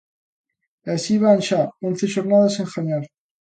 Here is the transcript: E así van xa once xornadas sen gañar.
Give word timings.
E 0.87 0.89
así 0.97 1.15
van 1.23 1.39
xa 1.47 1.61
once 1.89 2.05
xornadas 2.13 2.53
sen 2.55 2.67
gañar. 2.73 3.03